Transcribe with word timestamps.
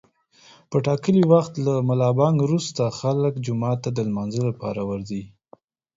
په 0.69 0.77
ټاکلي 0.85 1.23
وخت 1.33 1.53
له 1.65 1.73
ملابانګ 1.89 2.37
روسته 2.51 2.83
خلک 2.99 3.33
جومات 3.45 3.77
ته 3.83 3.89
د 3.93 3.99
لمانځه 4.07 4.41
لپاره 4.49 4.81
ورځي. 4.89 5.23